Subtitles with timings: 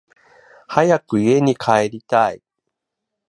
[0.67, 2.41] 早く家に帰りたい